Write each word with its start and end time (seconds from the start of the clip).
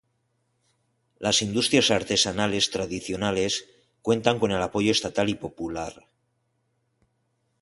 Las 1.19 1.43
industrias 1.43 1.91
artesanales 1.91 2.71
tradicionales 2.71 3.67
cuentan 4.01 4.39
con 4.39 4.51
el 4.51 4.59
apoyo 4.59 4.89
estatal 4.91 5.29
y 5.29 5.35
popular. 5.35 6.07